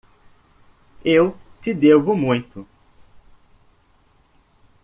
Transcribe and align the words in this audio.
Eu 1.05 1.37
te 1.61 1.75
devo 1.75 2.15
muito. 2.15 2.67